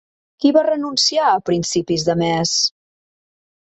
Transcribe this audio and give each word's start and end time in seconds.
Qui 0.43 0.51
va 0.55 0.63
renunciar 0.67 1.27
a 1.33 1.43
principis 1.51 2.07
de 2.11 2.17
mes? 2.25 2.57